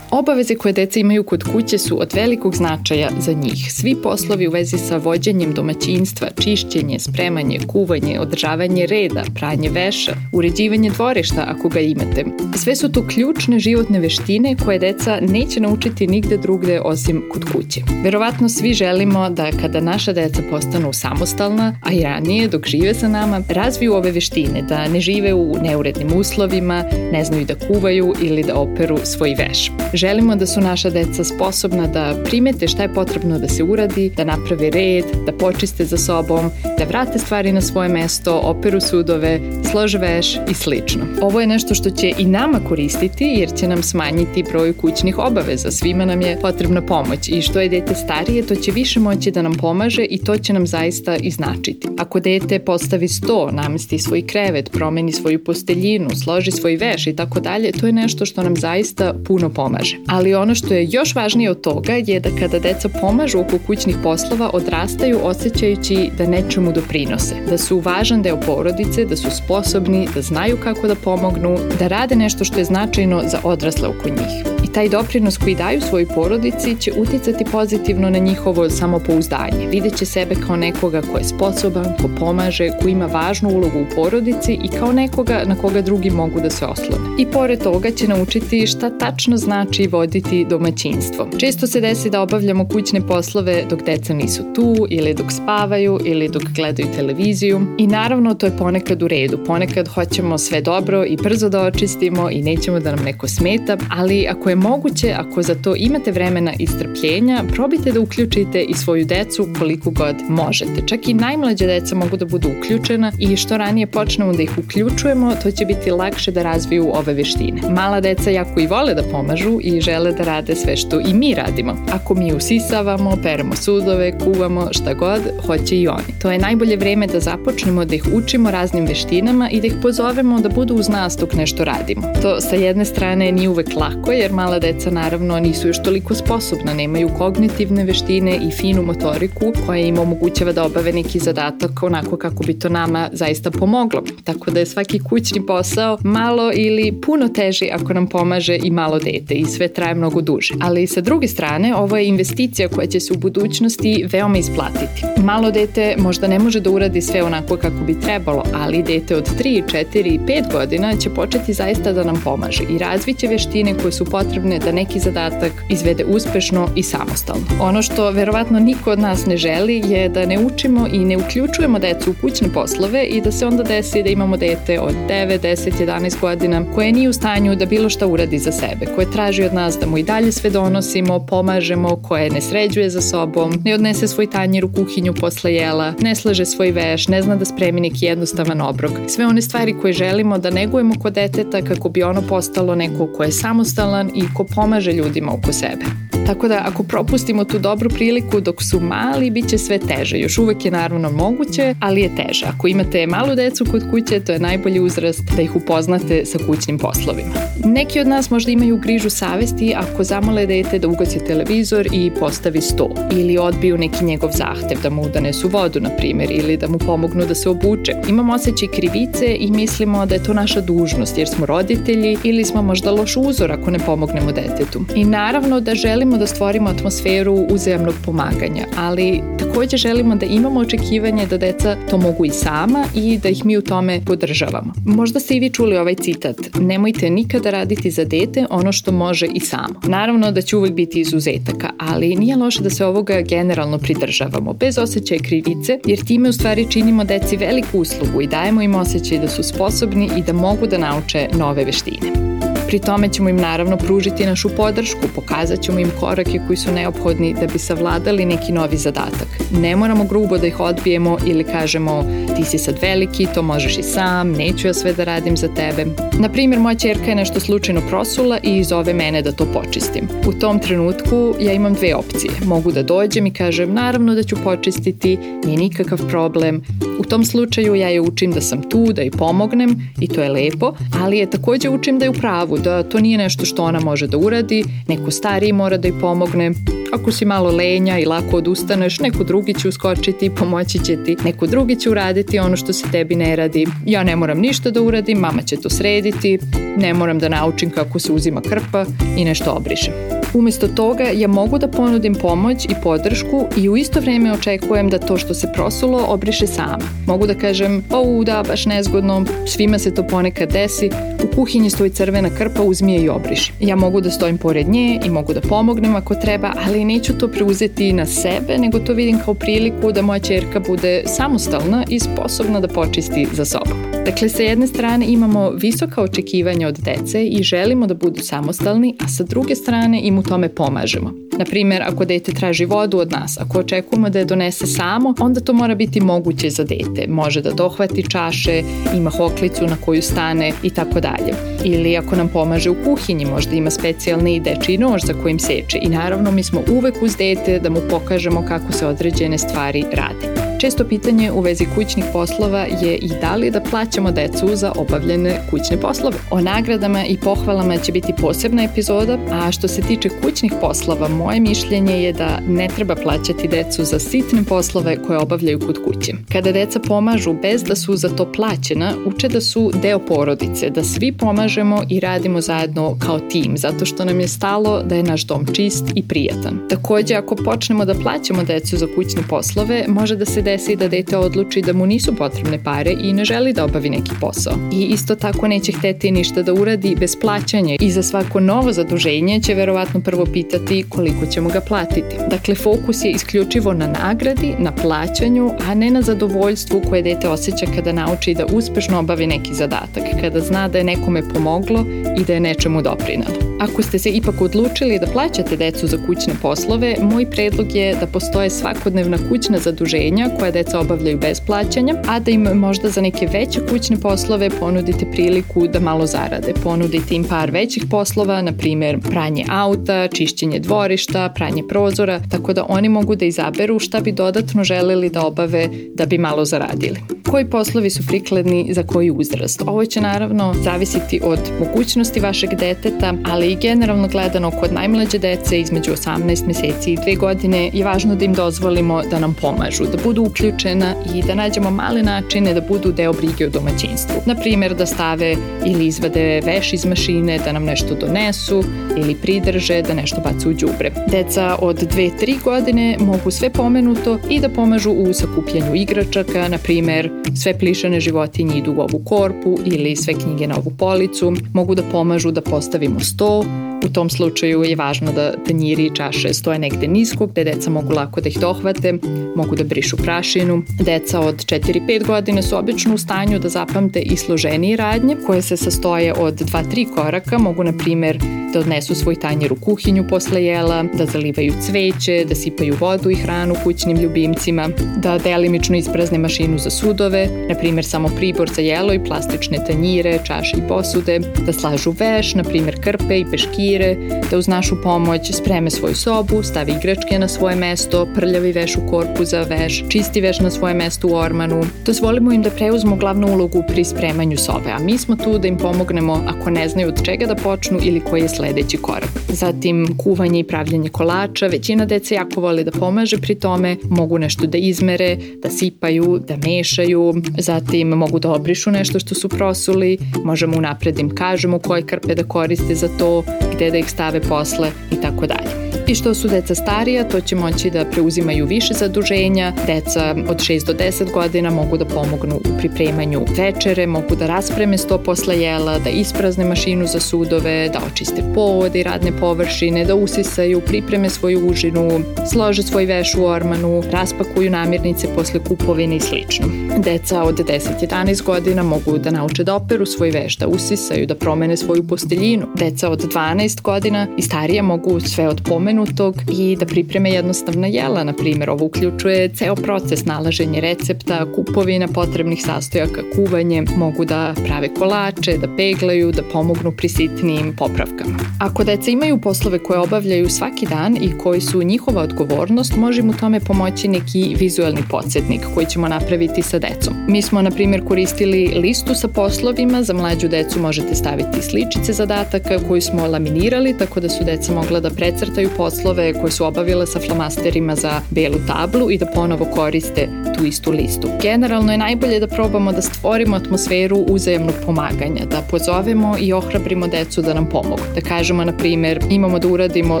Obaveze 0.10 0.54
koje 0.54 0.72
deca 0.72 1.00
imaju 1.00 1.22
kod 1.22 1.42
kuće 1.52 1.78
su 1.78 2.00
od 2.00 2.12
velikog 2.14 2.54
značaja 2.54 3.08
za 3.18 3.32
njih. 3.32 3.72
Svi 3.72 3.96
poslovi 4.02 4.48
u 4.48 4.50
vezi 4.50 4.78
sa 4.78 4.96
vođenjem 4.96 5.52
domaćinstva, 5.52 6.28
čišćenje, 6.40 6.98
spremanje, 6.98 7.58
kuvanje, 7.66 8.20
održavanje 8.20 8.86
reda, 8.86 9.22
pranje 9.34 9.70
veša, 9.70 10.12
uređivanje 10.32 10.90
dvorišta 10.90 11.44
ako 11.48 11.68
ga 11.68 11.80
imate. 11.80 12.24
Sve 12.56 12.76
su 12.76 12.92
to 12.92 13.06
ključne 13.06 13.58
životne 13.58 14.00
veštine 14.00 14.56
koje 14.64 14.78
deca 14.78 15.18
neće 15.20 15.60
naučiti 15.60 16.06
nigde 16.06 16.36
drugde 16.36 16.80
osim 16.80 17.22
kod 17.32 17.44
kuće. 17.52 17.80
Verovatno 18.04 18.48
svi 18.48 18.74
želimo 18.74 19.30
da 19.30 19.50
kada 19.60 19.80
naša 19.80 20.12
deca 20.12 20.42
postanu 20.50 20.92
samostalna, 20.92 21.80
a 21.82 21.92
i 21.92 22.02
ranije 22.02 22.48
dok 22.48 22.66
žive 22.66 22.94
sa 22.94 23.08
nama, 23.08 23.42
razviju 23.48 23.94
ove 23.94 24.10
veštine, 24.10 24.62
da 24.62 24.88
ne 24.88 25.00
žive 25.00 25.34
u 25.34 25.56
neurednim 25.62 26.12
uslovima, 26.16 26.84
ne 27.12 27.24
znaju 27.24 27.44
da 27.44 27.54
kuvaju 27.54 28.14
ili 28.22 28.42
da 28.42 28.54
operu 28.54 28.98
svoj 29.04 29.34
veš. 29.38 29.70
Želimo 29.98 30.36
da 30.36 30.46
su 30.46 30.60
naša 30.60 30.90
deca 30.90 31.24
sposobna 31.24 31.86
da 31.86 32.22
primete 32.24 32.68
šta 32.68 32.82
je 32.82 32.94
potrebno 32.94 33.38
da 33.38 33.48
se 33.48 33.62
uradi, 33.62 34.10
da 34.16 34.24
naprave 34.24 34.70
red, 34.70 35.04
da 35.26 35.32
počiste 35.32 35.84
za 35.84 35.96
sobom, 35.96 36.50
da 36.78 36.84
vrate 36.84 37.18
stvari 37.18 37.52
na 37.52 37.60
svoje 37.60 37.88
mesto, 37.88 38.40
operu 38.44 38.80
sudove, 38.80 39.40
slože 39.70 39.98
veš 39.98 40.36
i 40.50 40.54
slično. 40.54 41.06
Ovo 41.22 41.40
je 41.40 41.46
nešto 41.46 41.74
što 41.74 41.90
će 41.90 42.12
i 42.18 42.24
nama 42.24 42.60
koristiti 42.68 43.24
jer 43.24 43.50
će 43.56 43.68
nam 43.68 43.82
smanjiti 43.82 44.44
broj 44.50 44.72
kućnih 44.72 45.18
obaveza. 45.18 45.70
Svima 45.70 46.04
nam 46.04 46.20
je 46.20 46.38
potrebna 46.40 46.82
pomoć 46.82 47.28
i 47.28 47.42
što 47.42 47.60
je 47.60 47.68
dete 47.68 47.94
starije, 47.94 48.46
to 48.46 48.54
će 48.54 48.70
više 48.70 49.00
moći 49.00 49.30
da 49.30 49.42
nam 49.42 49.54
pomaže 49.54 50.04
i 50.04 50.18
to 50.18 50.38
će 50.38 50.52
nam 50.52 50.66
zaista 50.66 51.16
i 51.16 51.30
značiti. 51.30 51.88
Ako 51.98 52.20
dete 52.20 52.58
postavi 52.58 53.08
sto, 53.08 53.50
namesti 53.52 53.98
svoj 53.98 54.26
krevet, 54.26 54.70
promeni 54.72 55.12
svoju 55.12 55.44
posteljinu, 55.44 56.10
složi 56.24 56.50
svoj 56.50 56.76
veš 56.76 57.06
i 57.06 57.16
tako 57.16 57.40
dalje, 57.40 57.72
to 57.72 57.86
je 57.86 57.92
nešto 57.92 58.26
što 58.26 58.42
nam 58.42 58.56
zaista 58.56 59.14
puno 59.26 59.50
pomaže 59.50 59.87
pomaže. 59.96 60.04
Ali 60.06 60.34
ono 60.34 60.54
što 60.54 60.74
je 60.74 60.88
još 60.90 61.14
važnije 61.14 61.50
od 61.50 61.60
toga 61.60 61.92
je 61.92 62.20
da 62.20 62.30
kada 62.40 62.58
deca 62.58 62.88
pomažu 62.88 63.38
oko 63.38 63.58
kućnih 63.66 63.96
poslova 64.02 64.50
odrastaju 64.52 65.18
osjećajući 65.22 66.10
da 66.18 66.26
nečemu 66.26 66.72
doprinose, 66.72 67.34
da 67.48 67.58
su 67.58 67.78
važan 67.78 68.22
deo 68.22 68.40
porodice, 68.40 69.04
da 69.04 69.16
su 69.16 69.30
sposobni, 69.30 70.08
da 70.14 70.22
znaju 70.22 70.56
kako 70.62 70.86
da 70.86 70.94
pomognu, 70.94 71.58
da 71.78 71.88
rade 71.88 72.16
nešto 72.16 72.44
što 72.44 72.58
je 72.58 72.64
značajno 72.64 73.22
za 73.26 73.38
odrasle 73.44 73.88
oko 73.88 74.08
njih 74.08 74.57
taj 74.78 74.88
doprinos 74.88 75.38
koji 75.38 75.54
daju 75.54 75.80
svojoj 75.80 76.06
porodici 76.06 76.76
će 76.80 76.92
uticati 76.96 77.44
pozitivno 77.44 78.10
na 78.10 78.18
njihovo 78.18 78.70
samopouzdanje. 78.70 79.66
Videće 79.70 80.04
sebe 80.04 80.34
kao 80.46 80.56
nekoga 80.56 81.02
ko 81.12 81.18
je 81.18 81.24
sposoban, 81.24 81.84
ko 81.84 82.08
pomaže, 82.18 82.68
ko 82.82 82.88
ima 82.88 83.06
važnu 83.06 83.48
ulogu 83.48 83.78
u 83.78 83.94
porodici 83.94 84.52
i 84.52 84.68
kao 84.78 84.92
nekoga 84.92 85.42
na 85.46 85.54
koga 85.54 85.82
drugi 85.82 86.10
mogu 86.10 86.40
da 86.40 86.50
se 86.50 86.66
oslone. 86.66 87.04
I 87.18 87.26
pored 87.26 87.62
toga 87.62 87.90
će 87.90 88.08
naučiti 88.08 88.66
šta 88.66 88.90
tačno 88.98 89.36
znači 89.36 89.86
voditi 89.86 90.46
domaćinstvo. 90.50 91.28
Često 91.38 91.66
se 91.66 91.80
desi 91.80 92.10
da 92.10 92.22
obavljamo 92.22 92.68
kućne 92.68 93.06
poslove 93.06 93.64
dok 93.70 93.82
deca 93.82 94.14
nisu 94.14 94.42
tu 94.54 94.86
ili 94.90 95.14
dok 95.14 95.32
spavaju 95.32 95.98
ili 96.04 96.28
dok 96.28 96.42
gledaju 96.42 96.88
televiziju 96.96 97.60
i 97.78 97.86
naravno 97.86 98.34
to 98.34 98.46
je 98.46 98.56
ponekad 98.58 99.02
u 99.02 99.08
redu. 99.08 99.38
Ponekad 99.46 99.88
hoćemo 99.88 100.38
sve 100.38 100.60
dobro 100.60 101.04
i 101.04 101.16
brzo 101.16 101.48
da 101.48 101.62
očistimo 101.62 102.30
i 102.30 102.42
nećemo 102.42 102.80
da 102.80 102.96
nam 102.96 103.04
neko 103.04 103.28
smeta, 103.28 103.76
ali 103.96 104.26
ako 104.30 104.47
je 104.50 104.56
moguće, 104.56 105.14
ako 105.18 105.42
za 105.42 105.54
to 105.54 105.74
imate 105.76 106.12
vremena 106.12 106.52
i 106.58 106.66
strpljenja, 106.66 107.44
probajte 107.52 107.92
da 107.92 108.00
uključite 108.00 108.62
i 108.62 108.74
svoju 108.74 109.04
decu 109.04 109.48
koliko 109.58 109.90
god 109.90 110.16
možete. 110.28 110.86
Čak 110.86 111.08
i 111.08 111.14
najmlađe 111.14 111.66
deca 111.66 111.94
mogu 111.94 112.16
da 112.16 112.24
budu 112.24 112.48
uključena 112.58 113.12
i 113.18 113.36
što 113.36 113.56
ranije 113.56 113.86
počnemo 113.86 114.32
da 114.32 114.42
ih 114.42 114.58
uključujemo, 114.58 115.34
to 115.42 115.50
će 115.50 115.64
biti 115.64 115.90
lakše 115.90 116.30
da 116.30 116.42
razviju 116.42 116.90
ove 116.94 117.14
veštine. 117.14 117.60
Mala 117.70 118.00
deca 118.00 118.30
jako 118.30 118.60
i 118.60 118.66
vole 118.66 118.94
da 118.94 119.02
pomažu 119.02 119.58
i 119.60 119.80
žele 119.80 120.12
da 120.12 120.24
rade 120.24 120.54
sve 120.54 120.76
što 120.76 121.00
i 121.00 121.14
mi 121.14 121.34
radimo. 121.34 121.76
Ako 121.92 122.14
mi 122.14 122.32
usisavamo, 122.32 123.16
peremo 123.22 123.56
sudove, 123.56 124.18
kuvamo, 124.18 124.68
šta 124.70 124.94
god, 124.94 125.22
hoće 125.46 125.76
i 125.76 125.88
oni. 125.88 126.18
To 126.22 126.30
je 126.30 126.38
najbolje 126.38 126.76
vreme 126.76 127.06
da 127.06 127.20
započnemo 127.20 127.84
da 127.84 127.94
ih 127.94 128.04
učimo 128.14 128.50
raznim 128.50 128.86
veštinama 128.86 129.50
i 129.50 129.60
da 129.60 129.66
ih 129.66 129.74
pozovemo 129.82 130.40
da 130.40 130.48
budu 130.48 130.74
uz 130.74 130.88
nas 130.88 131.16
dok 131.16 131.34
nešto 131.34 131.64
radimo. 131.64 132.02
To 132.22 132.40
sa 132.40 132.56
jedne 132.56 132.84
strane 132.84 133.32
nije 133.32 133.48
uvek 133.48 133.68
lako 133.76 134.12
jer 134.12 134.32
mala 134.38 134.58
deca 134.58 134.90
naravno 134.90 135.40
nisu 135.40 135.68
još 135.68 135.82
toliko 135.82 136.14
sposobna, 136.14 136.74
nemaju 136.74 137.08
kognitivne 137.18 137.84
veštine 137.84 138.36
i 138.48 138.50
finu 138.50 138.82
motoriku 138.82 139.52
koja 139.66 139.80
im 139.80 139.98
omogućava 139.98 140.52
da 140.52 140.64
obave 140.64 140.92
neki 140.92 141.18
zadatak 141.18 141.82
onako 141.82 142.16
kako 142.16 142.44
bi 142.44 142.58
to 142.58 142.68
nama 142.68 143.08
zaista 143.12 143.50
pomoglo. 143.50 144.02
Tako 144.24 144.50
da 144.50 144.60
je 144.60 144.66
svaki 144.66 144.98
kućni 144.98 145.46
posao 145.46 145.98
malo 146.04 146.50
ili 146.54 147.00
puno 147.06 147.28
teži 147.28 147.70
ako 147.72 147.92
nam 147.92 148.06
pomaže 148.06 148.58
i 148.62 148.70
malo 148.70 148.98
dete 148.98 149.34
i 149.34 149.44
sve 149.44 149.68
traje 149.68 149.94
mnogo 149.94 150.20
duže. 150.20 150.54
Ali 150.60 150.86
sa 150.86 151.00
druge 151.00 151.28
strane, 151.28 151.74
ovo 151.74 151.96
je 151.96 152.08
investicija 152.08 152.68
koja 152.68 152.86
će 152.86 153.00
se 153.00 153.12
u 153.12 153.16
budućnosti 153.16 154.04
veoma 154.12 154.38
isplatiti. 154.38 155.02
Malo 155.24 155.50
dete 155.50 155.94
možda 155.98 156.28
ne 156.28 156.38
može 156.38 156.60
da 156.60 156.70
uradi 156.70 157.02
sve 157.02 157.22
onako 157.22 157.56
kako 157.56 157.84
bi 157.86 158.00
trebalo, 158.00 158.44
ali 158.54 158.82
dete 158.82 159.16
od 159.16 159.28
3, 159.38 159.62
4 159.92 160.14
i 160.14 160.18
5 160.18 160.52
godina 160.52 160.96
će 160.96 161.10
početi 161.10 161.52
zaista 161.52 161.92
da 161.92 162.04
nam 162.04 162.20
pomaže 162.24 162.62
i 162.70 162.78
razviće 162.78 163.26
veštine 163.26 163.74
koje 163.82 163.92
su 163.92 164.04
potrebne 164.04 164.27
potrebne 164.28 164.58
da 164.58 164.72
neki 164.72 165.00
zadatak 165.00 165.52
izvede 165.68 166.04
uspešno 166.04 166.68
i 166.76 166.82
samostalno. 166.82 167.46
Ono 167.60 167.82
što 167.82 168.10
verovatno 168.10 168.58
niko 168.58 168.90
od 168.90 168.98
nas 168.98 169.26
ne 169.26 169.36
želi 169.36 169.82
je 169.86 170.08
da 170.08 170.26
ne 170.26 170.38
učimo 170.44 170.86
i 170.92 170.98
ne 170.98 171.16
uključujemo 171.16 171.78
decu 171.78 172.10
u 172.10 172.14
kućne 172.20 172.48
poslove 172.52 173.04
i 173.04 173.20
da 173.20 173.32
se 173.32 173.46
onda 173.46 173.62
desi 173.62 174.02
da 174.02 174.08
imamo 174.08 174.36
dete 174.36 174.80
od 174.80 174.94
9, 175.08 175.40
10, 175.40 175.86
11 175.86 176.20
godina 176.20 176.64
koje 176.74 176.92
nije 176.92 177.08
u 177.08 177.12
stanju 177.12 177.56
da 177.56 177.66
bilo 177.66 177.88
šta 177.88 178.06
uradi 178.06 178.38
za 178.38 178.52
sebe, 178.52 178.86
koje 178.94 179.10
traži 179.10 179.44
od 179.44 179.54
nas 179.54 179.78
da 179.80 179.86
mu 179.86 179.98
i 179.98 180.02
dalje 180.02 180.32
sve 180.32 180.50
donosimo, 180.50 181.26
pomažemo, 181.26 181.96
koje 181.96 182.30
ne 182.30 182.40
sređuje 182.40 182.90
za 182.90 183.00
sobom, 183.00 183.52
ne 183.64 183.74
odnese 183.74 184.08
svoj 184.08 184.30
tanjir 184.30 184.64
u 184.64 184.72
kuhinju 184.72 185.14
posle 185.20 185.54
jela, 185.54 185.94
ne 186.00 186.14
slaže 186.14 186.46
svoj 186.46 186.70
veš, 186.70 187.08
ne 187.08 187.22
zna 187.22 187.36
da 187.36 187.44
spremi 187.44 187.80
neki 187.80 188.04
jednostavan 188.04 188.60
obrok. 188.60 188.92
Sve 189.06 189.26
one 189.26 189.42
stvari 189.42 189.74
koje 189.80 189.92
želimo 189.92 190.38
da 190.38 190.50
negujemo 190.50 190.94
kod 191.02 191.12
deteta 191.12 191.62
kako 191.62 191.88
bi 191.88 192.02
ono 192.02 192.22
postalo 192.22 192.74
neko 192.74 193.12
ko 193.16 193.22
je 193.22 193.32
samostalan 193.32 194.10
i 194.18 194.34
ko 194.34 194.44
pomaže 194.44 194.92
ljudima 194.92 195.32
oko 195.32 195.52
sebe. 195.52 195.84
Tako 196.28 196.48
da 196.48 196.62
ako 196.66 196.82
propustimo 196.82 197.44
tu 197.44 197.58
dobru 197.58 197.90
priliku 197.90 198.40
dok 198.40 198.62
su 198.62 198.80
mali, 198.80 199.30
bit 199.30 199.48
će 199.48 199.58
sve 199.58 199.78
teže. 199.78 200.18
Još 200.18 200.38
uvek 200.38 200.64
je 200.64 200.70
naravno 200.70 201.10
moguće, 201.10 201.74
ali 201.80 202.00
je 202.00 202.10
teže. 202.16 202.46
Ako 202.46 202.68
imate 202.68 203.06
malu 203.06 203.34
decu 203.34 203.64
kod 203.70 203.90
kuće, 203.90 204.20
to 204.20 204.32
je 204.32 204.38
najbolji 204.38 204.80
uzrast 204.80 205.22
da 205.36 205.42
ih 205.42 205.56
upoznate 205.56 206.24
sa 206.24 206.38
kućnim 206.46 206.78
poslovima. 206.78 207.30
Neki 207.64 208.00
od 208.00 208.06
nas 208.06 208.30
možda 208.30 208.50
imaju 208.52 208.76
grižu 208.76 209.10
savesti 209.10 209.74
ako 209.76 210.04
zamole 210.04 210.46
dete 210.46 210.78
da 210.78 210.88
ugasi 210.88 211.24
televizor 211.26 211.88
i 211.92 212.10
postavi 212.20 212.60
sto 212.60 212.90
ili 213.12 213.38
odbiju 213.38 213.78
neki 213.78 214.04
njegov 214.04 214.30
zahtev 214.32 214.82
da 214.82 214.90
mu 214.90 215.08
donesu 215.08 215.48
vodu, 215.48 215.80
na 215.80 215.90
primjer, 215.90 216.30
ili 216.30 216.56
da 216.56 216.68
mu 216.68 216.78
pomognu 216.78 217.26
da 217.26 217.34
se 217.34 217.48
obuče. 217.48 217.92
Imamo 218.08 218.34
osjećaj 218.34 218.68
krivice 218.68 219.36
i 219.40 219.50
mislimo 219.50 220.06
da 220.06 220.14
je 220.14 220.22
to 220.22 220.34
naša 220.34 220.60
dužnost 220.60 221.18
jer 221.18 221.28
smo 221.28 221.46
roditelji 221.46 222.16
ili 222.24 222.44
smo 222.44 222.62
možda 222.62 222.90
loš 222.90 223.16
uzor 223.16 223.52
ako 223.52 223.70
ne 223.70 223.78
pomognemo 223.78 224.07
detetu. 224.32 224.84
I 224.94 225.04
naravno 225.04 225.60
da 225.60 225.74
želimo 225.74 226.18
da 226.18 226.26
stvorimo 226.26 226.70
atmosferu 226.70 227.34
uzajamnog 227.34 227.94
pomaganja, 228.04 228.66
ali 228.76 229.22
takođe 229.38 229.76
želimo 229.76 230.16
da 230.16 230.26
imamo 230.26 230.60
očekivanje 230.60 231.26
da 231.26 231.38
deca 231.38 231.76
to 231.90 231.98
mogu 231.98 232.24
i 232.24 232.30
sama 232.30 232.84
i 232.94 233.18
da 233.18 233.28
ih 233.28 233.44
mi 233.44 233.56
u 233.56 233.62
tome 233.62 234.00
podržavamo. 234.06 234.72
Možda 234.86 235.20
ste 235.20 235.34
i 235.34 235.40
vi 235.40 235.50
čuli 235.50 235.76
ovaj 235.76 235.94
citat, 235.94 236.36
nemojte 236.60 237.10
nikada 237.10 237.50
raditi 237.50 237.90
za 237.90 238.04
dete 238.04 238.46
ono 238.50 238.72
što 238.72 238.92
može 238.92 239.26
i 239.26 239.40
samo. 239.40 239.80
Naravno 239.84 240.32
da 240.32 240.42
će 240.42 240.56
uvek 240.56 240.72
biti 240.72 241.00
izuzetaka, 241.00 241.70
ali 241.78 242.16
nije 242.16 242.36
loše 242.36 242.62
da 242.62 242.70
se 242.70 242.86
ovoga 242.86 243.20
generalno 243.20 243.78
pridržavamo, 243.78 244.52
bez 244.52 244.78
osjećaja 244.78 245.20
krivice, 245.22 245.78
jer 245.84 246.04
time 246.04 246.28
u 246.28 246.32
stvari 246.32 246.70
činimo 246.70 247.04
deci 247.04 247.36
veliku 247.36 247.78
uslugu 247.78 248.20
i 248.20 248.26
dajemo 248.26 248.62
im 248.62 248.74
osjećaj 248.74 249.18
da 249.18 249.28
su 249.28 249.42
sposobni 249.42 250.10
i 250.16 250.22
da 250.22 250.32
mogu 250.32 250.66
da 250.66 250.78
nauče 250.78 251.28
nove 251.38 251.64
veštine. 251.64 252.27
Pri 252.68 252.78
tome 252.78 253.08
ćemo 253.08 253.28
im 253.28 253.36
naravno 253.36 253.76
pružiti 253.76 254.26
našu 254.26 254.48
podršku, 254.56 255.00
pokazat 255.14 255.60
ćemo 255.60 255.78
im 255.78 255.90
korake 256.00 256.40
koji 256.46 256.56
su 256.56 256.72
neophodni 256.72 257.34
da 257.40 257.46
bi 257.46 257.58
savladali 257.58 258.24
neki 258.24 258.52
novi 258.52 258.76
zadatak. 258.76 259.28
Ne 259.52 259.76
moramo 259.76 260.04
grubo 260.04 260.38
da 260.38 260.46
ih 260.46 260.60
odbijemo 260.60 261.18
ili 261.26 261.44
kažemo 261.44 262.04
ti 262.36 262.44
si 262.44 262.58
sad 262.58 262.78
veliki, 262.82 263.26
to 263.34 263.42
možeš 263.42 263.78
i 263.78 263.82
sam, 263.82 264.32
neću 264.32 264.66
ja 264.66 264.74
sve 264.74 264.92
da 264.92 265.04
radim 265.04 265.36
za 265.36 265.48
tebe. 265.48 265.86
Na 266.18 266.28
primjer, 266.28 266.60
moja 266.60 266.74
čerka 266.74 267.04
je 267.04 267.14
nešto 267.14 267.40
slučajno 267.40 267.80
prosula 267.88 268.38
i 268.42 268.64
zove 268.64 268.94
mene 268.94 269.22
da 269.22 269.32
to 269.32 269.46
počistim. 269.52 270.08
U 270.26 270.32
tom 270.32 270.58
trenutku 270.58 271.34
ja 271.40 271.52
imam 271.52 271.74
dve 271.74 271.94
opcije. 271.94 272.32
Mogu 272.44 272.72
da 272.72 272.82
dođem 272.82 273.26
i 273.26 273.32
kažem 273.32 273.74
naravno 273.74 274.14
da 274.14 274.22
ću 274.22 274.36
počistiti, 274.44 275.18
nije 275.44 275.58
nikakav 275.58 275.98
problem. 276.08 276.62
U 276.98 277.04
tom 277.04 277.24
slučaju 277.24 277.74
ja 277.74 277.88
je 277.88 278.00
učim 278.00 278.32
da 278.32 278.40
sam 278.40 278.62
tu, 278.62 278.92
da 278.92 279.02
joj 279.02 279.10
pomognem 279.10 279.92
i 280.00 280.08
to 280.08 280.22
je 280.22 280.30
lepo, 280.30 280.72
ali 281.02 281.18
je 281.18 281.30
takođe 281.30 281.68
učim 281.68 281.98
da 281.98 282.04
je 282.04 282.10
u 282.10 282.14
pravu, 282.14 282.57
da 282.58 282.82
to 282.82 283.00
nije 283.00 283.18
nešto 283.18 283.44
što 283.44 283.64
ona 283.64 283.80
može 283.80 284.06
da 284.06 284.18
uradi, 284.18 284.64
neko 284.88 285.10
stariji 285.10 285.52
mora 285.52 285.76
da 285.76 285.88
joj 285.88 286.00
pomogne. 286.00 286.52
Ako 286.92 287.12
si 287.12 287.24
malo 287.24 287.50
lenja 287.50 287.98
i 287.98 288.04
lako 288.04 288.36
odustaneš, 288.36 289.00
neko 289.00 289.24
drugi 289.24 289.54
će 289.54 289.68
uskočiti, 289.68 290.30
pomoći 290.30 290.78
će 290.84 291.04
ti, 291.04 291.16
neko 291.24 291.46
drugi 291.46 291.76
će 291.76 291.90
uraditi 291.90 292.38
ono 292.38 292.56
što 292.56 292.72
se 292.72 292.90
tebi 292.92 293.14
ne 293.14 293.36
radi. 293.36 293.66
Ja 293.86 294.04
ne 294.04 294.16
moram 294.16 294.38
ništa 294.38 294.70
da 294.70 294.82
uradim, 294.82 295.18
mama 295.18 295.42
će 295.42 295.56
to 295.56 295.70
srediti, 295.70 296.38
ne 296.76 296.94
moram 296.94 297.18
da 297.18 297.28
naučim 297.28 297.70
kako 297.70 297.98
se 297.98 298.12
uzima 298.12 298.40
krpa 298.40 298.84
i 299.16 299.24
nešto 299.24 299.52
obrišem. 299.52 300.17
Umesto 300.34 300.68
toga 300.68 301.04
ja 301.14 301.28
mogu 301.28 301.58
da 301.58 301.68
ponudim 301.68 302.14
pomoć 302.14 302.64
i 302.64 302.74
podršku 302.82 303.46
i 303.56 303.68
u 303.68 303.76
isto 303.76 304.00
vreme 304.00 304.32
očekujem 304.32 304.90
da 304.90 304.98
to 304.98 305.16
što 305.16 305.34
se 305.34 305.52
prosulo 305.54 306.04
obriše 306.08 306.46
sama. 306.46 306.84
Mogu 307.06 307.26
da 307.26 307.34
kažem, 307.34 307.84
o 307.90 308.24
da, 308.24 308.42
baš 308.48 308.66
nezgodno, 308.66 309.24
svima 309.46 309.78
se 309.78 309.94
to 309.94 310.02
ponekad 310.02 310.52
desi, 310.52 310.90
u 311.24 311.36
kuhinji 311.36 311.70
stoji 311.70 311.90
crvena 311.90 312.30
krpa, 312.30 312.62
uzmi 312.62 312.94
je 312.94 313.02
i 313.02 313.08
obriši. 313.08 313.52
Ja 313.60 313.76
mogu 313.76 314.00
da 314.00 314.10
stojim 314.10 314.38
pored 314.38 314.68
nje 314.68 315.00
i 315.04 315.10
mogu 315.10 315.32
da 315.32 315.40
pomognem 315.40 315.96
ako 315.96 316.14
treba, 316.14 316.52
ali 316.66 316.84
neću 316.84 317.18
to 317.18 317.28
preuzeti 317.28 317.92
na 317.92 318.06
sebe, 318.06 318.58
nego 318.58 318.78
to 318.78 318.92
vidim 318.92 319.18
kao 319.24 319.34
priliku 319.34 319.92
da 319.92 320.02
moja 320.02 320.18
čerka 320.18 320.60
bude 320.60 321.02
samostalna 321.06 321.84
i 321.88 322.00
sposobna 322.00 322.60
da 322.60 322.68
počisti 322.68 323.26
za 323.32 323.44
sobom. 323.44 323.78
Dakle, 324.06 324.28
sa 324.28 324.42
jedne 324.42 324.66
strane 324.66 325.06
imamo 325.08 325.50
visoka 325.50 326.02
očekivanja 326.02 326.68
od 326.68 326.78
dece 326.78 327.24
i 327.24 327.42
želimo 327.42 327.86
da 327.86 327.94
budu 327.94 328.20
samostalni, 328.20 328.96
a 329.04 329.08
sa 329.08 329.24
druge 329.24 329.54
strane 329.54 330.00
u 330.18 330.22
tome 330.22 330.48
pomažemo. 330.48 331.12
Na 331.38 331.44
primjer, 331.44 331.82
ako 331.82 332.04
dete 332.04 332.32
traži 332.32 332.64
vodu 332.64 332.98
od 332.98 333.12
nas, 333.12 333.38
ako 333.40 333.58
očekujemo 333.58 334.10
da 334.10 334.18
je 334.18 334.24
donese 334.24 334.66
samo, 334.66 335.14
onda 335.20 335.40
to 335.40 335.52
mora 335.52 335.74
biti 335.74 336.00
moguće 336.00 336.50
za 336.50 336.64
dete. 336.64 337.06
Može 337.08 337.40
da 337.40 337.52
dohvati 337.52 338.10
čaše, 338.10 338.62
ima 338.96 339.10
hoklicu 339.10 339.66
na 339.66 339.76
koju 339.84 340.02
stane 340.02 340.52
i 340.62 340.70
tako 340.70 341.00
dalje. 341.00 341.32
Ili 341.64 341.96
ako 341.96 342.16
nam 342.16 342.28
pomaže 342.28 342.70
u 342.70 342.76
kuhinji, 342.84 343.24
možda 343.24 343.54
ima 343.54 343.70
specijalni 343.70 344.40
dečiji 344.40 344.78
nož 344.78 345.00
za 345.04 345.14
kojim 345.22 345.38
seče. 345.38 345.78
I 345.82 345.88
naravno, 345.88 346.30
mi 346.30 346.42
smo 346.42 346.60
uvek 346.70 346.94
uz 347.02 347.16
dete 347.16 347.58
da 347.58 347.70
mu 347.70 347.80
pokažemo 347.90 348.44
kako 348.48 348.72
se 348.72 348.86
određene 348.86 349.38
stvari 349.38 349.84
rade. 349.92 350.37
Često 350.60 350.84
pitanje 350.84 351.32
u 351.32 351.40
vezi 351.40 351.66
kućnih 351.74 352.04
poslova 352.12 352.66
je 352.82 352.96
i 352.96 353.08
da 353.20 353.36
li 353.36 353.50
da 353.50 353.60
plaćamo 353.60 354.12
decu 354.12 354.46
za 354.54 354.72
obavljene 354.76 355.40
kućne 355.50 355.80
poslove. 355.80 356.16
O 356.30 356.40
nagradama 356.40 357.04
i 357.04 357.16
pohvalama 357.16 357.76
će 357.76 357.92
biti 357.92 358.12
posebna 358.20 358.62
epizoda, 358.62 359.18
a 359.30 359.52
što 359.52 359.68
se 359.68 359.82
tiče 359.82 360.08
kućnih 360.08 360.52
poslova, 360.60 361.08
moje 361.08 361.40
mišljenje 361.40 362.02
je 362.02 362.12
da 362.12 362.40
ne 362.48 362.68
treba 362.76 362.94
plaćati 362.94 363.48
decu 363.48 363.84
za 363.84 363.98
sitne 363.98 364.44
poslove 364.44 365.02
koje 365.02 365.18
obavljaju 365.18 365.60
kod 365.60 365.84
kuće. 365.84 366.12
Kada 366.32 366.52
deca 366.52 366.80
pomažu 366.80 367.34
bez 367.42 367.64
da 367.64 367.76
su 367.76 367.96
za 367.96 368.08
to 368.08 368.32
plaćena, 368.32 368.94
uče 369.06 369.28
da 369.28 369.40
su 369.40 369.70
deo 369.82 369.98
porodice, 369.98 370.70
da 370.70 370.84
svi 370.84 371.12
pomažemo 371.12 371.82
i 371.88 372.00
radimo 372.00 372.40
zajedno 372.40 372.96
kao 372.98 373.18
tim, 373.18 373.58
zato 373.58 373.84
što 373.84 374.04
nam 374.04 374.20
je 374.20 374.28
stalo 374.28 374.82
da 374.82 374.94
je 374.94 375.02
naš 375.02 375.22
dom 375.22 375.46
čist 375.52 375.84
i 375.94 376.02
prijatan. 376.08 376.58
Takođe, 376.68 377.14
ako 377.14 377.36
počnemo 377.36 377.84
da 377.84 377.94
plaćamo 377.94 378.42
decu 378.42 378.76
za 378.76 378.86
kućne 378.96 379.22
poslove, 379.28 379.84
može 379.88 380.16
da 380.16 380.24
se 380.24 380.47
desi 380.48 380.76
da 380.76 380.88
dete 380.88 381.16
odluči 381.16 381.62
da 381.62 381.72
mu 381.72 381.86
nisu 381.86 382.16
potrebne 382.16 382.58
pare 382.64 382.94
i 383.00 383.12
ne 383.12 383.24
želi 383.24 383.52
da 383.52 383.64
obavi 383.64 383.90
neki 383.90 384.10
posao. 384.20 384.54
I 384.72 384.84
isto 384.84 385.14
tako 385.14 385.48
neće 385.48 385.72
hteti 385.72 386.10
ništa 386.10 386.42
da 386.42 386.52
uradi 386.52 386.96
bez 387.00 387.16
plaćanja 387.20 387.76
i 387.80 387.90
za 387.90 388.02
svako 388.02 388.40
novo 388.40 388.72
zaduženje 388.72 389.40
će 389.40 389.54
verovatno 389.54 390.00
prvo 390.00 390.26
pitati 390.32 390.84
koliko 390.88 391.26
ćemo 391.26 391.48
ga 391.48 391.60
platiti. 391.60 392.16
Dakle, 392.30 392.54
fokus 392.54 393.04
je 393.04 393.10
isključivo 393.10 393.72
na 393.72 393.86
nagradi, 393.86 394.54
na 394.58 394.72
plaćanju, 394.72 395.50
a 395.68 395.74
ne 395.74 395.90
na 395.90 396.02
zadovoljstvu 396.02 396.82
koje 396.88 397.02
dete 397.02 397.28
osjeća 397.28 397.66
kada 397.76 397.92
nauči 397.92 398.34
da 398.34 398.46
uspešno 398.46 398.98
obavi 398.98 399.26
neki 399.26 399.54
zadatak, 399.54 400.02
kada 400.20 400.40
zna 400.40 400.68
da 400.68 400.78
je 400.78 400.84
nekome 400.84 401.28
pomoglo 401.34 401.84
i 402.20 402.24
da 402.24 402.32
je 402.32 402.40
nečemu 402.40 402.82
doprinalo. 402.82 403.47
Ako 403.58 403.82
ste 403.82 403.98
se 403.98 404.10
ipak 404.10 404.40
odlučili 404.40 404.98
da 404.98 405.06
plaćate 405.06 405.56
decu 405.56 405.86
za 405.86 405.98
kućne 406.06 406.34
poslove, 406.42 406.96
moj 407.02 407.30
predlog 407.30 407.74
je 407.74 407.96
da 408.00 408.06
postoje 408.06 408.50
svakodnevna 408.50 409.18
kućna 409.28 409.58
zaduženja 409.58 410.30
koja 410.38 410.50
deca 410.50 410.80
obavljaju 410.80 411.18
bez 411.18 411.40
plaćanja, 411.40 411.94
a 412.08 412.20
da 412.20 412.30
im 412.30 412.42
možda 412.42 412.88
za 412.88 413.00
neke 413.00 413.28
veće 413.32 413.60
kućne 413.70 413.96
poslove 414.00 414.50
ponudite 414.50 415.06
priliku 415.12 415.66
da 415.66 415.80
malo 415.80 416.06
zarade. 416.06 416.52
Ponudite 416.62 417.14
im 417.14 417.24
par 417.24 417.50
većih 417.50 417.84
poslova, 417.90 418.42
na 418.42 418.52
primjer 418.52 419.00
pranje 419.00 419.44
auta, 419.50 420.08
čišćenje 420.08 420.58
dvorišta, 420.58 421.32
pranje 421.34 421.62
prozora, 421.68 422.20
tako 422.30 422.52
da 422.52 422.66
oni 422.68 422.88
mogu 422.88 423.16
da 423.16 423.24
izaberu 423.24 423.78
šta 423.78 424.00
bi 424.00 424.12
dodatno 424.12 424.64
želeli 424.64 425.10
da 425.10 425.26
obave 425.26 425.68
da 425.94 426.06
bi 426.06 426.18
malo 426.18 426.44
zaradili. 426.44 426.96
Koji 427.30 427.50
poslovi 427.50 427.90
su 427.90 428.06
prikladni 428.06 428.68
za 428.70 428.82
koji 428.82 429.10
uzrast? 429.10 429.62
Ovo 429.66 429.84
će 429.84 430.00
naravno 430.00 430.54
zavisiti 430.64 431.20
od 431.24 431.38
mogućnosti 431.60 432.20
vašeg 432.20 432.50
deteta, 432.54 433.14
ali 433.24 433.47
i 433.48 433.56
generalno 433.56 434.08
gledano 434.08 434.50
kod 434.50 434.72
najmlađe 434.72 435.18
dece 435.18 435.60
između 435.60 435.92
18 435.92 436.46
meseci 436.46 436.92
i 436.92 436.96
2 436.96 437.18
godine 437.18 437.70
je 437.72 437.84
važno 437.84 438.14
da 438.14 438.24
im 438.24 438.34
dozvolimo 438.34 439.02
da 439.02 439.18
nam 439.18 439.34
pomažu, 439.40 439.84
da 439.84 440.02
budu 440.04 440.22
uključena 440.22 440.94
i 441.14 441.22
da 441.22 441.34
nađemo 441.34 441.70
male 441.70 442.02
načine 442.02 442.54
da 442.54 442.60
budu 442.60 442.92
deo 442.92 443.12
brige 443.12 443.46
o 443.46 443.50
domaćinstvu. 443.50 444.16
Na 444.26 444.34
primjer 444.34 444.74
da 444.74 444.86
stave 444.86 445.36
ili 445.66 445.86
izvade 445.86 446.40
veš 446.44 446.72
iz 446.72 446.84
mašine, 446.84 447.38
da 447.38 447.52
nam 447.52 447.64
nešto 447.64 447.94
donesu 447.94 448.62
ili 448.96 449.14
pridrže, 449.14 449.82
da 449.82 449.94
nešto 449.94 450.20
bacu 450.24 450.50
u 450.50 450.52
đubre. 450.52 450.92
Deca 451.10 451.56
od 451.58 451.94
2-3 451.94 452.42
godine 452.44 452.96
mogu 453.00 453.30
sve 453.30 453.50
pomenuto 453.50 454.18
i 454.30 454.40
da 454.40 454.48
pomažu 454.48 454.90
u 454.90 455.12
sakupljanju 455.12 455.74
igračaka, 455.74 456.48
na 456.48 456.58
primjer 456.58 457.10
sve 457.42 457.58
plišane 457.58 458.00
životinje 458.00 458.58
idu 458.58 458.72
u 458.72 458.80
ovu 458.80 459.02
korpu 459.04 459.58
ili 459.64 459.96
sve 459.96 460.14
knjige 460.14 460.46
na 460.46 460.56
ovu 460.56 460.70
policu, 460.78 461.32
mogu 461.54 461.74
da 461.74 461.82
pomažu 461.82 462.30
da 462.30 462.40
postavimo 462.40 463.00
sto 463.00 463.37
U 463.84 463.88
tom 463.88 464.10
slučaju 464.10 464.64
je 464.64 464.76
važno 464.76 465.12
da 465.12 465.32
tanjiri 465.46 465.86
i 465.86 465.94
čaše 465.94 466.34
stoje 466.34 466.58
negde 466.58 466.88
nisko 466.88 467.26
gde 467.26 467.44
deca 467.44 467.70
mogu 467.70 467.92
lako 467.92 468.20
da 468.20 468.28
ih 468.28 468.38
dohvate, 468.40 468.98
mogu 469.36 469.56
da 469.56 469.64
brišu 469.64 469.96
prašinu. 469.96 470.62
Deca 470.80 471.20
od 471.20 471.44
4-5 471.44 472.06
godine 472.06 472.42
su 472.42 472.56
obično 472.58 472.94
u 472.94 472.98
stanju 472.98 473.38
da 473.38 473.48
zapamte 473.48 474.00
i 474.00 474.16
složenije 474.16 474.76
radnje 474.76 475.16
koje 475.26 475.42
se 475.42 475.56
sastoje 475.56 476.14
od 476.14 476.34
2-3 476.34 476.94
koraka, 476.94 477.38
mogu 477.38 477.64
na 477.64 477.72
primer 477.72 478.18
da 478.52 478.58
odnesu 478.58 478.94
svoj 478.94 479.14
tanjir 479.14 479.52
u 479.52 479.56
kuhinju 479.56 480.04
posle 480.08 480.44
jela, 480.44 480.82
da 480.82 481.06
zalivaju 481.06 481.52
cveće, 481.60 482.24
da 482.28 482.34
sipaju 482.34 482.76
vodu 482.80 483.10
i 483.10 483.14
hranu 483.14 483.54
kućnim 483.64 483.96
ljubimcima, 483.96 484.68
da 484.96 485.18
delimično 485.18 485.76
isprazne 485.76 486.18
mašinu 486.18 486.58
za 486.58 486.70
sudove, 486.70 487.28
na 487.48 487.54
primer 487.54 487.84
samo 487.84 488.08
pribor 488.16 488.50
za 488.50 488.62
jelo 488.62 488.92
i 488.92 489.04
plastične 489.04 489.58
tanjire, 489.66 490.18
čaše 490.24 490.56
i 490.56 490.68
posude, 490.68 491.18
da 491.46 491.52
slažu 491.52 491.90
veš, 491.90 492.34
na 492.34 492.44
primer 492.44 492.80
krpe 492.80 493.20
i 493.20 493.27
peškire, 493.30 493.96
da 494.30 494.38
uz 494.38 494.48
našu 494.48 494.82
pomoć 494.82 495.32
spreme 495.32 495.70
svoju 495.70 495.94
sobu, 495.94 496.42
stavi 496.42 496.72
igračke 496.72 497.18
na 497.18 497.28
svoje 497.28 497.56
mesto, 497.56 498.06
prljavi 498.14 498.52
veš 498.52 498.76
u 498.76 498.90
korpu 498.90 499.24
za 499.24 499.42
veš, 499.42 499.84
čisti 499.88 500.20
veš 500.20 500.40
na 500.40 500.50
svoje 500.50 500.74
mesto 500.74 501.08
u 501.08 501.14
ormanu. 501.14 501.62
Dozvolimo 501.86 502.32
im 502.32 502.42
da 502.42 502.50
preuzmu 502.50 502.96
glavnu 502.96 503.32
ulogu 503.32 503.62
pri 503.68 503.84
spremanju 503.84 504.36
sobe, 504.36 504.70
a 504.70 504.78
mi 504.78 504.98
smo 504.98 505.16
tu 505.16 505.38
da 505.38 505.48
im 505.48 505.56
pomognemo 505.56 506.24
ako 506.26 506.50
ne 506.50 506.68
znaju 506.68 506.88
od 506.88 507.04
čega 507.04 507.26
da 507.26 507.34
počnu 507.34 507.78
ili 507.82 508.00
koji 508.00 508.22
je 508.22 508.28
sledeći 508.28 508.76
korak. 508.76 509.10
Zatim 509.28 509.96
kuvanje 509.98 510.40
i 510.40 510.44
pravljanje 510.44 510.88
kolača, 510.88 511.46
većina 511.46 511.84
dece 511.86 512.14
jako 512.14 512.40
vole 512.40 512.64
da 512.64 512.70
pomaže 512.70 513.18
pri 513.18 513.34
tome, 513.34 513.76
mogu 513.90 514.18
nešto 514.18 514.46
da 514.46 514.58
izmere, 514.58 515.16
da 515.42 515.50
sipaju, 515.50 516.18
da 516.28 516.36
mešaju, 516.36 517.14
zatim 517.38 517.88
mogu 517.88 518.18
da 518.18 518.32
obrišu 518.32 518.70
nešto 518.70 518.98
što 518.98 519.14
su 519.14 519.28
prosuli, 519.28 519.98
možemo 520.24 520.56
unapred 520.56 520.98
im 520.98 521.14
kažemo 521.14 521.58
koje 521.58 521.82
krpe 521.86 522.14
da 522.14 522.24
koriste 522.24 522.74
za 522.74 522.88
to, 522.98 523.17
gde 523.54 523.70
da 523.70 523.78
ih 523.78 523.90
stave 523.90 524.20
posle 524.20 524.70
i 524.92 525.00
tako 525.00 525.26
dalje. 525.26 525.68
I 525.88 525.94
što 525.94 526.14
su 526.14 526.28
deca 526.28 526.54
starija, 526.54 527.08
to 527.08 527.20
će 527.20 527.36
moći 527.36 527.70
da 527.70 527.84
preuzimaju 527.84 528.46
više 528.46 528.74
zaduženja. 528.74 529.52
Deca 529.66 530.14
od 530.28 530.36
6 530.36 530.66
do 530.66 530.72
10 530.72 531.12
godina 531.12 531.50
mogu 531.50 531.76
da 531.76 531.84
pomognu 531.84 532.36
u 532.36 532.58
pripremanju 532.58 533.24
večere, 533.36 533.86
mogu 533.86 534.16
da 534.16 534.26
raspreme 534.26 534.78
sto 534.78 534.98
posle 534.98 535.40
jela, 535.40 535.78
da 535.78 535.90
isprazne 535.90 536.44
mašinu 536.44 536.86
za 536.86 537.00
sudove, 537.00 537.68
da 537.68 537.80
očiste 537.92 538.22
povod 538.34 538.76
i 538.76 538.82
radne 538.82 539.12
površine, 539.20 539.84
da 539.84 539.94
usisaju, 539.94 540.60
pripreme 540.60 541.10
svoju 541.10 541.48
užinu, 541.48 542.00
slože 542.32 542.62
svoj 542.62 542.84
veš 542.84 543.14
u 543.14 543.24
ormanu, 543.24 543.82
raspakuju 543.90 544.50
namirnice 544.50 545.08
posle 545.14 545.44
kupovine 545.44 545.96
i 545.96 546.00
slično. 546.00 546.46
Deca 546.78 547.22
od 547.22 547.38
10-11 547.38 548.22
godina 548.22 548.62
mogu 548.62 548.98
da 548.98 549.10
nauče 549.10 549.44
da 549.44 549.54
operu 549.54 549.86
svoj 549.86 550.10
veš, 550.10 550.36
da 550.36 550.46
usisaju, 550.46 551.06
da 551.06 551.14
promene 551.14 551.56
svoju 551.56 551.86
posteljinu. 551.86 552.46
Deca 552.56 552.90
od 552.90 553.07
12 553.08 553.62
godina 553.62 554.06
i 554.16 554.22
starija 554.22 554.62
mogu 554.62 555.00
sve 555.00 555.28
od 555.28 555.42
pomenutog 555.44 556.14
i 556.32 556.56
da 556.56 556.66
pripreme 556.66 557.10
jednostavna 557.10 557.66
jela, 557.66 558.04
na 558.04 558.12
primjer. 558.12 558.50
Ovo 558.50 558.64
uključuje 558.64 559.28
ceo 559.28 559.54
proces 559.54 560.04
nalaženje 560.04 560.60
recepta, 560.60 561.32
kupovina 561.34 561.88
potrebnih 561.88 562.42
sastojaka, 562.44 563.00
kuvanje, 563.14 563.64
mogu 563.76 564.04
da 564.04 564.34
prave 564.44 564.68
kolače, 564.74 565.38
da 565.38 565.56
peglaju, 565.56 566.12
da 566.12 566.22
pomognu 566.32 566.72
pri 566.72 566.88
sitnijim 566.88 567.56
popravkama. 567.56 568.18
Ako 568.40 568.64
deca 568.64 568.90
imaju 568.90 569.20
poslove 569.20 569.58
koje 569.58 569.78
obavljaju 569.78 570.28
svaki 570.28 570.66
dan 570.66 570.96
i 570.96 571.18
koji 571.18 571.40
su 571.40 571.62
njihova 571.62 572.02
odgovornost, 572.02 572.76
može 572.76 573.02
mu 573.02 573.12
tome 573.12 573.40
pomoći 573.40 573.88
neki 573.88 574.36
vizualni 574.38 574.82
podsjetnik 574.90 575.40
koji 575.54 575.66
ćemo 575.66 575.88
napraviti 575.88 576.42
sa 576.42 576.58
decom. 576.58 576.94
Mi 577.08 577.22
smo, 577.22 577.42
na 577.42 577.50
primjer, 577.50 577.84
koristili 577.84 578.52
listu 578.56 578.94
sa 578.94 579.08
poslovima, 579.08 579.82
za 579.82 579.94
mlađu 579.94 580.28
decu 580.28 580.60
možete 580.60 580.94
staviti 580.94 581.42
sličice 581.42 581.92
zadataka 581.92 582.58
koju 582.68 582.80
smo 582.80 582.97
laminirali, 583.06 583.78
tako 583.78 584.00
da 584.00 584.08
su 584.08 584.24
deca 584.24 584.52
mogla 584.52 584.80
da 584.80 584.90
precrtaju 584.90 585.50
poslove 585.56 586.12
koje 586.12 586.30
su 586.30 586.46
obavile 586.46 586.86
sa 586.86 587.00
flamasterima 587.00 587.74
za 587.74 588.00
belu 588.10 588.38
tablu 588.46 588.90
i 588.90 588.98
da 588.98 589.06
ponovo 589.06 589.44
koriste 589.44 590.08
tu 590.38 590.44
istu 590.46 590.70
listu. 590.70 591.08
Generalno 591.22 591.72
je 591.72 591.78
najbolje 591.78 592.20
da 592.20 592.26
probamo 592.26 592.72
da 592.72 592.82
stvorimo 592.82 593.36
atmosferu 593.36 593.96
uzajemnog 593.96 594.54
pomaganja, 594.66 595.24
da 595.30 595.42
pozovemo 595.50 596.16
i 596.20 596.32
ohrabrimo 596.32 596.86
decu 596.86 597.22
da 597.22 597.34
nam 597.34 597.48
pomogu. 597.48 597.82
Da 597.94 598.00
kažemo, 598.00 598.44
na 598.44 598.56
primjer, 598.56 599.00
imamo 599.10 599.38
da 599.38 599.48
uradimo 599.48 600.00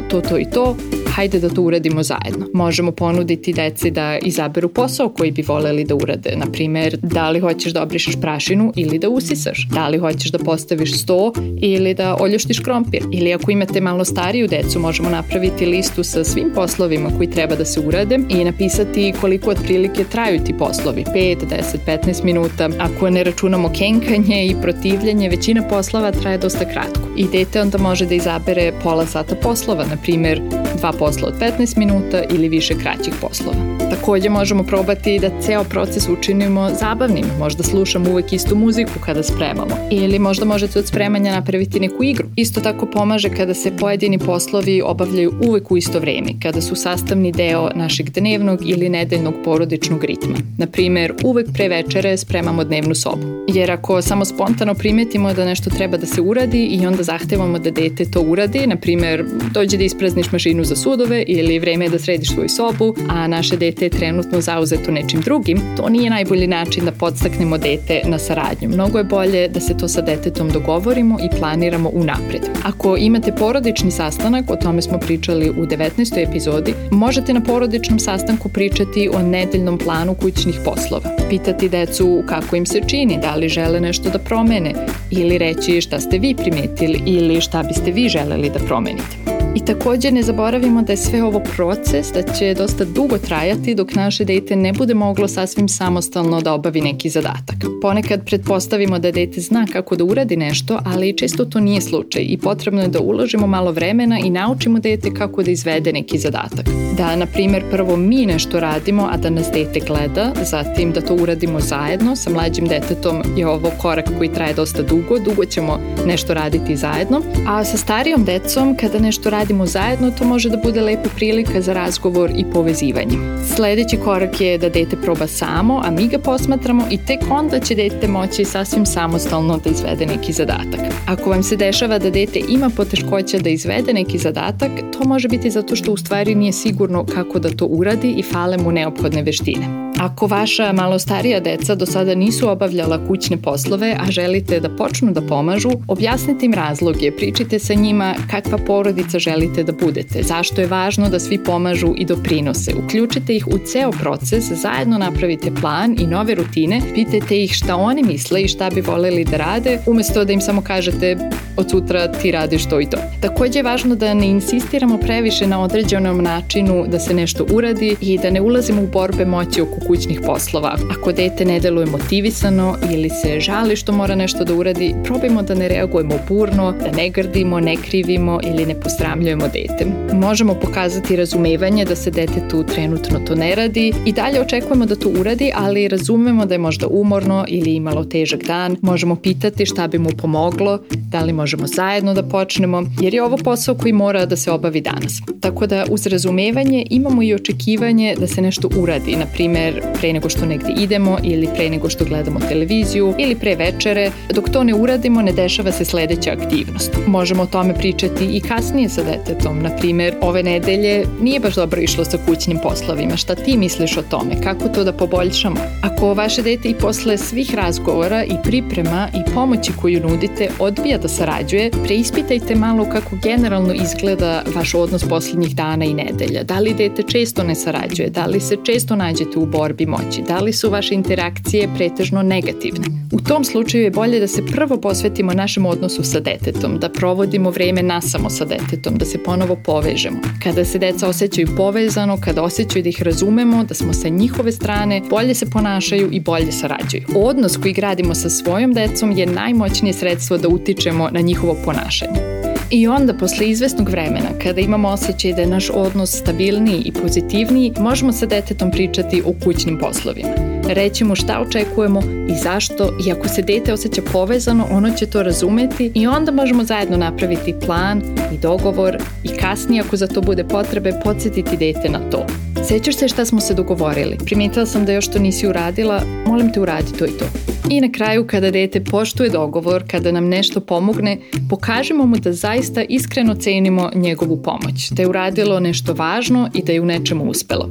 to, 0.00 0.20
to 0.20 0.38
i 0.38 0.44
to, 0.44 0.76
hajde 1.18 1.40
da 1.40 1.48
to 1.48 1.62
uradimo 1.62 2.02
zajedno. 2.02 2.46
Možemo 2.54 2.92
ponuditi 2.92 3.52
deci 3.52 3.90
da 3.90 4.18
izaberu 4.22 4.68
posao 4.68 5.08
koji 5.08 5.30
bi 5.30 5.42
voleli 5.42 5.84
da 5.84 5.94
urade. 5.94 6.36
Na 6.36 6.46
primer, 6.52 6.98
da 7.02 7.30
li 7.30 7.40
hoćeš 7.40 7.72
da 7.72 7.82
obrišeš 7.82 8.20
prašinu 8.20 8.72
ili 8.76 8.98
da 8.98 9.08
usisaš. 9.08 9.68
Da 9.72 9.88
li 9.88 9.98
hoćeš 9.98 10.30
da 10.30 10.38
postaviš 10.38 11.02
sto 11.02 11.32
ili 11.60 11.94
da 11.94 12.16
oljuštiš 12.20 12.60
krompir. 12.60 13.02
Ili 13.12 13.34
ako 13.34 13.50
imate 13.50 13.80
malo 13.80 14.04
stariju 14.04 14.48
decu, 14.48 14.80
možemo 14.80 15.10
napraviti 15.10 15.66
listu 15.66 16.04
sa 16.04 16.24
svim 16.24 16.50
poslovima 16.54 17.10
koji 17.16 17.30
treba 17.30 17.56
da 17.56 17.64
se 17.64 17.80
urade 17.80 18.18
i 18.28 18.44
napisati 18.44 19.12
koliko 19.20 19.50
otprilike 19.50 20.04
traju 20.28 20.44
ti 20.44 20.54
poslovi. 20.58 21.04
5, 21.14 21.36
10, 21.46 21.78
15 21.86 22.24
minuta. 22.24 22.68
Ako 22.78 23.10
ne 23.10 23.24
računamo 23.24 23.72
kenkanje 23.78 24.46
i 24.46 24.54
protivljenje, 24.62 25.28
većina 25.28 25.62
poslova 25.68 26.12
traje 26.12 26.38
dosta 26.38 26.64
kratko. 26.64 27.00
I 27.16 27.26
dete 27.32 27.60
onda 27.60 27.78
može 27.78 28.06
da 28.06 28.14
izabere 28.14 28.72
pola 28.82 29.06
sata 29.06 29.34
poslova, 29.34 29.84
na 29.84 29.96
primer 30.02 30.40
dva 30.78 30.92
posla 30.92 31.28
od 31.28 31.34
15 31.40 31.78
minuta 31.78 32.22
ili 32.30 32.48
više 32.48 32.74
kraćih 32.78 33.14
poslova. 33.20 33.78
Takođe 33.90 34.28
možemo 34.28 34.62
probati 34.62 35.18
da 35.18 35.40
ceo 35.40 35.64
proces 35.64 36.08
učinimo 36.08 36.70
zabavnim, 36.80 37.24
možda 37.38 37.62
slušamo 37.62 38.10
uvek 38.10 38.32
istu 38.32 38.56
muziku 38.56 38.92
kada 39.06 39.22
spremamo 39.22 39.76
ili 39.90 40.18
možda 40.18 40.44
možete 40.44 40.78
od 40.78 40.86
spremanja 40.86 41.32
napraviti 41.32 41.80
neku 41.80 42.04
igru. 42.04 42.28
Isto 42.36 42.60
tako 42.60 42.86
pomaže 42.86 43.28
kada 43.28 43.54
se 43.54 43.76
pojedini 43.76 44.18
poslovi 44.18 44.82
obavljaju 44.82 45.32
uvek 45.48 45.70
u 45.70 45.76
isto 45.76 45.98
vreme, 45.98 46.30
kada 46.42 46.60
su 46.60 46.74
sastavni 46.74 47.32
deo 47.32 47.70
našeg 47.74 48.10
dnevnog 48.10 48.68
ili 48.68 48.88
nedeljnog 48.88 49.34
porodičnog 49.44 50.04
ritma. 50.04 50.17
Na 50.58 50.66
primer, 50.66 51.14
uvek 51.24 51.46
pre 51.52 51.68
večere 51.68 52.16
spremamo 52.16 52.64
dnevnu 52.64 52.94
sobu. 52.94 53.26
Jer 53.48 53.70
ako 53.70 54.02
samo 54.02 54.24
spontano 54.24 54.74
primetimo 54.74 55.32
da 55.32 55.44
nešto 55.44 55.70
treba 55.70 55.96
da 55.96 56.06
se 56.06 56.20
uradi 56.20 56.64
i 56.64 56.86
onda 56.86 57.02
zahtevamo 57.02 57.58
da 57.58 57.70
dete 57.70 58.04
to 58.04 58.20
uradi, 58.20 58.66
na 58.66 58.76
primer, 58.76 59.24
dođe 59.52 59.76
da 59.76 59.84
isprazniš 59.84 60.32
mašinu 60.32 60.64
za 60.64 60.76
sudove 60.76 61.24
ili 61.26 61.58
vreme 61.58 61.84
je 61.84 61.88
da 61.88 61.98
središ 61.98 62.32
svoju 62.32 62.48
sobu, 62.48 62.94
a 63.08 63.26
naše 63.26 63.56
dete 63.56 63.84
je 63.84 63.90
trenutno 63.90 64.40
zauzeto 64.40 64.90
nečim 64.90 65.20
drugim, 65.20 65.60
to 65.76 65.88
nije 65.88 66.10
najbolji 66.10 66.46
način 66.46 66.84
da 66.84 66.92
podstaknemo 66.92 67.58
dete 67.58 68.00
na 68.04 68.18
saradnju. 68.18 68.68
Mnogo 68.68 68.98
je 68.98 69.04
bolje 69.04 69.48
da 69.48 69.60
se 69.60 69.76
to 69.76 69.88
sa 69.88 70.00
detetom 70.00 70.50
dogovorimo 70.50 71.18
i 71.20 71.38
planiramo 71.38 71.90
unapred. 71.94 72.42
Ako 72.64 72.96
imate 72.96 73.32
porodični 73.32 73.90
sastanak, 73.90 74.50
o 74.50 74.56
tome 74.56 74.82
smo 74.82 74.98
pričali 74.98 75.50
u 75.50 75.66
19. 75.66 76.28
epizodi, 76.28 76.74
možete 76.90 77.32
na 77.32 77.40
porodičnom 77.40 77.98
sastanku 77.98 78.48
pričati 78.48 79.08
o 79.14 79.22
nedeljnom 79.22 79.78
planu 79.78 80.07
kućnih 80.14 80.60
poslova. 80.64 81.10
Pitati 81.28 81.68
decu 81.68 82.22
kako 82.26 82.56
im 82.56 82.66
se 82.66 82.80
čini, 82.88 83.18
da 83.22 83.34
li 83.34 83.48
žele 83.48 83.80
nešto 83.80 84.10
da 84.10 84.18
promene 84.18 84.74
ili 85.10 85.38
reći 85.38 85.80
šta 85.80 86.00
ste 86.00 86.18
vi 86.18 86.34
primetili 86.34 87.02
ili 87.06 87.40
šta 87.40 87.62
biste 87.62 87.90
vi 87.90 88.08
želeli 88.08 88.50
da 88.50 88.58
promenite. 88.58 89.37
I 89.54 89.64
takođe 89.64 90.10
ne 90.10 90.22
zaboravimo 90.22 90.82
da 90.82 90.92
je 90.92 90.96
sve 90.96 91.22
ovo 91.22 91.40
proces, 91.56 92.12
da 92.12 92.22
će 92.22 92.54
dosta 92.54 92.84
dugo 92.84 93.18
trajati 93.18 93.74
dok 93.74 93.94
naše 93.94 94.24
dete 94.24 94.56
ne 94.56 94.72
bude 94.72 94.94
moglo 94.94 95.28
sasvim 95.28 95.68
samostalno 95.68 96.40
da 96.40 96.52
obavi 96.52 96.80
neki 96.80 97.08
zadatak. 97.08 97.56
Ponekad 97.82 98.24
pretpostavimo 98.26 98.98
da 98.98 99.10
dete 99.10 99.40
zna 99.40 99.66
kako 99.72 99.96
da 99.96 100.04
uradi 100.04 100.36
nešto, 100.36 100.78
ali 100.84 101.16
često 101.16 101.44
to 101.44 101.60
nije 101.60 101.80
slučaj 101.80 102.22
i 102.22 102.38
potrebno 102.38 102.82
je 102.82 102.88
da 102.88 103.00
uložimo 103.00 103.46
malo 103.46 103.72
vremena 103.72 104.18
i 104.18 104.30
naučimo 104.30 104.78
dete 104.78 105.14
kako 105.14 105.42
da 105.42 105.50
izvede 105.50 105.92
neki 105.92 106.18
zadatak. 106.18 106.66
Da, 106.96 107.16
na 107.16 107.26
primer, 107.26 107.62
prvo 107.70 107.96
mi 107.96 108.26
nešto 108.26 108.60
radimo, 108.60 109.08
a 109.12 109.16
da 109.16 109.30
nas 109.30 109.46
dete 109.52 109.80
gleda, 109.80 110.32
zatim 110.42 110.92
da 110.92 111.00
to 111.00 111.14
uradimo 111.14 111.60
zajedno, 111.60 112.16
sa 112.16 112.30
mlađim 112.30 112.66
detetom 112.66 113.22
je 113.36 113.46
ovo 113.46 113.70
korak 113.78 114.04
koji 114.18 114.32
traje 114.32 114.54
dosta 114.54 114.82
dugo, 114.82 115.18
dugo 115.18 115.44
ćemo 115.44 115.80
nešto 116.06 116.34
raditi 116.34 116.76
zajedno, 116.76 117.22
a 117.48 117.64
sa 117.64 117.76
starijom 117.76 118.24
decom 118.24 118.76
kada 118.76 118.98
nešto 118.98 119.30
radimo 119.30 119.37
radimo 119.38 119.66
zajedno, 119.66 120.10
to 120.10 120.24
može 120.24 120.50
da 120.50 120.56
bude 120.56 120.80
lepa 120.80 121.08
prilika 121.16 121.60
za 121.60 121.72
razgovor 121.72 122.30
i 122.36 122.44
povezivanje. 122.52 123.18
Sledeći 123.54 123.96
korak 123.96 124.40
je 124.40 124.58
da 124.58 124.68
dete 124.68 124.96
proba 124.96 125.26
samo, 125.26 125.82
a 125.84 125.90
mi 125.90 126.08
ga 126.08 126.18
posmatramo 126.18 126.84
i 126.90 126.98
tek 127.06 127.20
onda 127.30 127.60
će 127.60 127.74
dete 127.74 128.08
moći 128.08 128.44
sasvim 128.44 128.86
samostalno 128.86 129.58
da 129.64 129.70
izvede 129.70 130.06
neki 130.06 130.32
zadatak. 130.32 130.80
Ako 131.06 131.30
vam 131.30 131.42
se 131.42 131.56
dešava 131.56 131.98
da 131.98 132.10
dete 132.10 132.40
ima 132.48 132.70
poteškoća 132.76 133.38
da 133.38 133.50
izvede 133.50 133.92
neki 133.92 134.18
zadatak, 134.18 134.70
to 134.92 135.08
može 135.08 135.28
biti 135.28 135.50
zato 135.50 135.76
što 135.76 135.92
u 135.92 135.96
stvari 135.96 136.34
nije 136.34 136.52
sigurno 136.52 137.06
kako 137.14 137.38
da 137.38 137.50
to 137.50 137.66
uradi 137.66 138.14
i 138.18 138.22
fale 138.22 138.58
mu 138.58 138.72
neophodne 138.72 139.22
veštine. 139.22 139.87
Ako 140.00 140.26
vaša 140.26 140.72
malo 140.72 140.98
starija 140.98 141.40
deca 141.40 141.74
do 141.74 141.86
sada 141.86 142.14
nisu 142.14 142.50
obavljala 142.50 143.06
kućne 143.08 143.36
poslove, 143.36 143.96
a 144.00 144.10
želite 144.10 144.60
da 144.60 144.68
počnu 144.76 145.12
da 145.12 145.20
pomažu, 145.22 145.70
objasnite 145.88 146.46
im 146.46 146.54
razloge, 146.54 147.10
pričite 147.10 147.58
sa 147.58 147.74
njima 147.74 148.14
kakva 148.30 148.58
porodica 148.58 149.18
želite 149.18 149.64
da 149.64 149.72
budete, 149.72 150.22
zašto 150.22 150.60
je 150.60 150.66
važno 150.66 151.08
da 151.08 151.18
svi 151.18 151.38
pomažu 151.44 151.94
i 151.96 152.04
doprinose. 152.04 152.74
Uključite 152.84 153.36
ih 153.36 153.46
u 153.46 153.58
ceo 153.66 153.90
proces, 153.90 154.44
zajedno 154.44 154.98
napravite 154.98 155.50
plan 155.60 155.96
i 155.98 156.06
nove 156.06 156.34
rutine, 156.34 156.80
pitajte 156.94 157.42
ih 157.42 157.52
šta 157.52 157.76
oni 157.76 158.02
misle 158.02 158.42
i 158.42 158.48
šta 158.48 158.70
bi 158.70 158.80
voleli 158.80 159.24
da 159.24 159.36
rade, 159.36 159.78
umesto 159.86 160.24
da 160.24 160.32
im 160.32 160.40
samo 160.40 160.62
kažete 160.62 161.16
od 161.56 161.70
sutra 161.70 162.12
ti 162.12 162.30
radiš 162.30 162.68
to 162.68 162.80
i 162.80 162.86
to. 162.86 162.98
Takođe 163.20 163.58
je 163.58 163.62
važno 163.62 163.94
da 163.94 164.14
ne 164.14 164.26
insistiramo 164.26 164.98
previše 164.98 165.46
na 165.46 165.62
određenom 165.62 166.22
načinu 166.22 166.84
da 166.88 166.98
se 166.98 167.14
nešto 167.14 167.46
uradi 167.52 167.96
i 168.00 168.18
da 168.18 168.30
ne 168.30 168.40
ulazimo 168.40 168.82
u 168.82 168.86
borbe 168.86 169.24
moći 169.24 169.60
oko 169.60 169.87
kućnih 169.88 170.20
poslova. 170.26 170.76
Ako 170.90 171.12
dete 171.12 171.44
ne 171.44 171.60
deluje 171.60 171.86
motivisano 171.86 172.76
ili 172.92 173.10
se 173.10 173.40
žali 173.40 173.76
što 173.76 173.92
mora 173.92 174.14
nešto 174.14 174.44
da 174.44 174.54
uradi, 174.54 174.94
probajmo 175.04 175.42
da 175.42 175.54
ne 175.54 175.68
reagujemo 175.68 176.14
burno, 176.28 176.72
da 176.72 176.90
ne 176.96 177.08
grdimo, 177.08 177.60
ne 177.60 177.76
krivimo 177.76 178.40
ili 178.44 178.66
ne 178.66 178.80
posramljujemo 178.80 179.44
dete. 179.48 179.86
Možemo 180.12 180.54
pokazati 180.54 181.16
razumevanje 181.16 181.84
da 181.84 181.96
se 181.96 182.10
detetu 182.10 182.64
trenutno 182.74 183.20
to 183.26 183.34
ne 183.34 183.54
radi 183.54 183.92
i 184.06 184.12
dalje 184.12 184.40
očekujemo 184.40 184.86
da 184.86 184.96
to 184.96 185.08
uradi, 185.20 185.52
ali 185.54 185.88
razumemo 185.88 186.46
da 186.46 186.54
je 186.54 186.58
možda 186.58 186.86
umorno 186.86 187.44
ili 187.48 187.74
imalo 187.74 188.04
težak 188.04 188.44
dan. 188.44 188.76
Možemo 188.82 189.16
pitati 189.16 189.66
šta 189.66 189.88
bi 189.88 189.98
mu 189.98 190.10
pomoglo, 190.10 190.78
da 190.90 191.22
li 191.22 191.32
možemo 191.32 191.66
zajedno 191.66 192.14
da 192.14 192.22
počnemo, 192.22 192.82
jer 193.00 193.14
je 193.14 193.22
ovo 193.22 193.36
posao 193.36 193.74
koji 193.74 193.92
mora 193.92 194.26
da 194.26 194.36
se 194.36 194.50
obavi 194.50 194.80
danas. 194.80 195.20
Tako 195.40 195.66
da 195.66 195.84
uz 195.90 196.06
razumevanje 196.06 196.86
imamo 196.90 197.22
i 197.22 197.34
očekivanje 197.34 198.14
da 198.20 198.26
se 198.26 198.42
nešto 198.42 198.68
uradi, 198.76 199.16
na 199.16 199.26
primer 199.34 199.77
pre 200.00 200.12
nego 200.12 200.28
što 200.28 200.46
negde 200.46 200.72
idemo 200.78 201.18
ili 201.22 201.48
pre 201.54 201.70
nego 201.70 201.88
što 201.88 202.04
gledamo 202.04 202.40
televiziju 202.40 203.14
ili 203.18 203.34
pre 203.34 203.56
večere. 203.56 204.10
Dok 204.34 204.50
to 204.50 204.64
ne 204.64 204.74
uradimo, 204.74 205.22
ne 205.22 205.32
dešava 205.32 205.72
se 205.72 205.84
sledeća 205.84 206.30
aktivnost. 206.30 206.98
Možemo 207.06 207.42
o 207.42 207.46
tome 207.46 207.74
pričati 207.74 208.24
i 208.24 208.40
kasnije 208.40 208.88
sa 208.88 209.02
detetom. 209.04 209.62
Na 209.62 209.76
primjer, 209.76 210.14
ove 210.20 210.42
nedelje 210.42 211.04
nije 211.20 211.40
baš 211.40 211.54
dobro 211.54 211.80
išlo 211.80 212.04
sa 212.04 212.18
kućnim 212.26 212.58
poslovima. 212.62 213.16
Šta 213.16 213.34
ti 213.34 213.56
misliš 213.56 213.96
o 213.96 214.02
tome? 214.02 214.42
Kako 214.42 214.68
to 214.68 214.84
da 214.84 214.92
poboljšamo? 214.92 215.56
Ako 215.82 216.14
vaše 216.14 216.42
dete 216.42 216.68
i 216.68 216.74
posle 216.74 217.18
svih 217.18 217.54
razgovora 217.54 218.24
i 218.24 218.32
priprema 218.44 219.08
i 219.14 219.34
pomoći 219.34 219.72
koju 219.80 220.08
nudite 220.08 220.48
odbija 220.58 220.98
da 220.98 221.08
sarađuje, 221.08 221.70
preispitajte 221.84 222.54
malo 222.54 222.86
kako 222.92 223.16
generalno 223.22 223.74
izgleda 223.74 224.42
vaš 224.54 224.74
odnos 224.74 225.04
poslednjih 225.08 225.56
dana 225.56 225.84
i 225.84 225.94
nedelja. 225.94 226.42
Da 226.42 226.58
li 226.58 226.74
dete 226.74 227.02
često 227.02 227.42
ne 227.42 227.54
sarađuje? 227.54 228.10
Da 228.10 228.26
li 228.26 228.40
se 228.40 228.56
često 228.64 228.96
nađete 228.96 229.38
u 229.38 229.46
borbi 229.46 229.67
moći? 229.86 230.22
Da 230.28 230.38
li 230.38 230.52
su 230.52 230.70
vaše 230.70 230.94
interakcije 230.94 231.68
pretežno 231.76 232.22
negativne? 232.22 232.86
U 233.12 233.20
tom 233.20 233.44
slučaju 233.44 233.84
je 233.84 233.90
bolje 233.90 234.20
da 234.20 234.26
se 234.26 234.46
prvo 234.46 234.80
posvetimo 234.80 235.32
našem 235.32 235.66
odnosu 235.66 236.02
sa 236.04 236.20
detetom, 236.20 236.78
da 236.78 236.88
provodimo 236.88 237.50
vreme 237.50 237.82
nasamo 237.82 238.30
sa 238.30 238.44
detetom, 238.44 238.94
da 238.98 239.04
se 239.04 239.18
ponovo 239.18 239.56
povežemo. 239.64 240.18
Kada 240.42 240.64
se 240.64 240.78
deca 240.78 241.08
osjećaju 241.08 241.48
povezano, 241.56 242.18
kada 242.20 242.42
osjećaju 242.42 242.82
da 242.82 242.88
ih 242.88 243.02
razumemo, 243.02 243.64
da 243.64 243.74
smo 243.74 243.92
sa 243.92 244.08
njihove 244.08 244.52
strane, 244.52 245.02
bolje 245.10 245.34
se 245.34 245.50
ponašaju 245.50 246.08
i 246.12 246.20
bolje 246.20 246.52
sarađuju. 246.52 247.02
Odnos 247.16 247.56
koji 247.56 247.74
gradimo 247.74 248.14
sa 248.14 248.30
svojom 248.30 248.72
decom 248.72 249.12
je 249.12 249.26
najmoćnije 249.26 249.92
sredstvo 249.92 250.38
da 250.38 250.48
utičemo 250.48 251.08
na 251.12 251.20
njihovo 251.20 251.56
ponašanje. 251.64 252.27
I 252.70 252.88
onda, 252.88 253.14
posle 253.14 253.48
izvesnog 253.48 253.88
vremena, 253.88 254.28
kada 254.42 254.60
imamo 254.60 254.88
osjećaj 254.88 255.32
da 255.32 255.40
je 255.40 255.46
naš 255.46 255.70
odnos 255.74 256.10
stabilniji 256.10 256.82
i 256.84 256.92
pozitivniji, 256.92 257.72
možemo 257.80 258.12
sa 258.12 258.26
detetom 258.26 258.70
pričati 258.70 259.22
o 259.26 259.34
kućnim 259.44 259.78
poslovima. 259.78 260.28
Reći 260.66 261.04
mu 261.04 261.14
šta 261.14 261.40
očekujemo 261.40 262.02
i 262.28 262.34
zašto 262.42 262.98
i 263.06 263.12
ako 263.12 263.28
se 263.28 263.42
dete 263.42 263.72
osjeća 263.72 264.02
povezano, 264.12 264.66
ono 264.70 264.90
će 264.90 265.06
to 265.06 265.22
razumeti 265.22 265.92
i 265.94 266.06
onda 266.06 266.32
možemo 266.32 266.64
zajedno 266.64 266.96
napraviti 266.96 267.54
plan 267.66 268.02
i 268.34 268.38
dogovor 268.38 268.98
i 269.24 269.28
kasnije 269.28 269.82
ako 269.82 269.96
za 269.96 270.06
to 270.06 270.20
bude 270.20 270.44
potrebe 270.44 270.92
podsjetiti 271.04 271.56
dete 271.56 271.88
na 271.88 272.10
to. 272.10 272.26
Sećaš 272.68 272.96
se 272.96 273.08
šta 273.08 273.24
smo 273.24 273.40
se 273.40 273.54
dogovorili? 273.54 274.16
Primetila 274.24 274.66
sam 274.66 274.84
da 274.84 274.92
još 274.92 275.08
to 275.08 275.18
nisi 275.18 275.46
uradila, 275.46 276.02
molim 276.26 276.52
te 276.52 276.60
uradi 276.60 276.92
to 276.98 277.06
i 277.06 277.10
to. 277.18 277.24
I 277.70 277.80
na 277.80 277.92
kraju, 277.92 278.26
kada 278.26 278.50
dete 278.50 278.84
poštuje 278.84 279.30
dogovor, 279.30 279.84
kada 279.90 280.12
nam 280.12 280.28
nešto 280.28 280.60
pomogne, 280.60 281.18
pokažemo 281.50 282.06
mu 282.06 282.16
da 282.16 282.32
zaista 282.32 282.82
iskreno 282.82 283.34
cenimo 283.34 283.90
njegovu 283.94 284.42
pomoć, 284.42 284.90
da 284.90 285.02
je 285.02 285.08
uradilo 285.08 285.60
nešto 285.60 285.94
važno 285.94 286.50
i 286.54 286.62
da 286.62 286.72
je 286.72 286.80
u 286.80 286.84
nečemu 286.84 287.24
uspelo. 287.24 287.68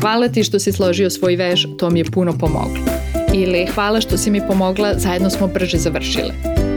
Hvala 0.00 0.28
ti 0.28 0.44
što 0.44 0.58
si 0.58 0.72
složio 0.72 1.10
svoj 1.10 1.36
veš, 1.36 1.66
to 1.78 1.90
mi 1.90 2.00
je 2.00 2.04
puno 2.04 2.32
pomoglo. 2.38 2.84
Ili 3.34 3.66
hvala 3.74 4.00
što 4.00 4.16
si 4.16 4.30
mi 4.30 4.40
pomogla, 4.46 4.94
zajedno 4.98 5.30
smo 5.30 5.46
brže 5.46 5.76
završile. 5.78 6.32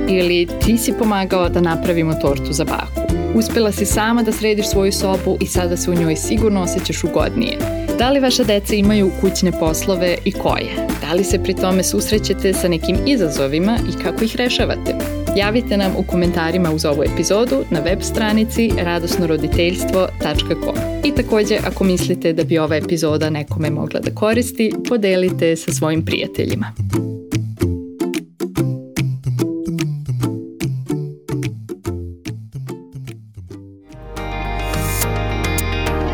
Ili 0.10 0.48
ti 0.66 0.78
si 0.78 0.94
pomagao 1.00 1.50
da 1.50 1.62
napravimo 1.62 2.14
tortu 2.14 2.54
za 2.54 2.66
baku. 2.66 3.14
Uspela 3.36 3.72
si 3.72 3.86
sama 3.86 4.24
da 4.24 4.32
središ 4.32 4.70
svoju 4.70 4.92
sobu 4.92 5.38
i 5.42 5.46
sada 5.46 5.78
se 5.78 5.92
u 5.92 5.94
njoj 5.94 6.16
sigurno 6.16 6.62
osjećaš 6.62 7.04
ugodnije. 7.04 7.58
Da 8.00 8.10
li 8.10 8.20
vaša 8.20 8.44
deca 8.44 8.76
imaju 8.76 9.12
kućne 9.22 9.52
poslove 9.52 10.18
i 10.26 10.32
koje? 10.32 10.88
Da 11.02 11.14
li 11.14 11.24
se 11.24 11.44
pri 11.44 11.54
tome 11.54 11.84
susrećete 11.84 12.54
sa 12.54 12.68
nekim 12.68 12.98
izazovima 13.08 13.78
i 13.90 14.04
kako 14.04 14.24
ih 14.24 14.36
rešavate? 14.36 14.96
Javite 15.38 15.78
nam 15.78 15.92
u 15.98 16.04
komentarima 16.04 16.72
uz 16.72 16.86
ovu 16.86 17.04
epizodu 17.04 17.56
na 17.70 17.80
web 17.80 18.02
stranici 18.02 18.72
radosnoroditeljstvo.com 18.78 20.76
I 21.04 21.12
takođe, 21.16 21.58
ako 21.66 21.84
mislite 21.84 22.34
da 22.34 22.44
bi 22.44 22.58
ova 22.58 22.76
epizoda 22.76 23.30
nekome 23.30 23.70
mogla 23.70 24.00
da 24.00 24.16
koristi, 24.16 24.74
podelite 24.90 25.56
sa 25.56 25.72
svojim 25.72 26.06
prijateljima. 26.06 26.74